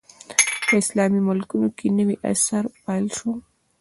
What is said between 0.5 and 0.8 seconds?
په